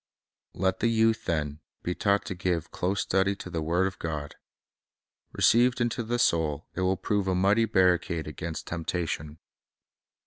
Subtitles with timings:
[0.55, 4.33] Let the youth, then, be taught to give close study to the word of God.
[5.31, 9.37] Received into the soul, it will prove a mighty barricade against temptation.